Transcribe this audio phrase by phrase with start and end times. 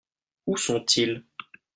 [0.47, 1.23] Où sont-ils?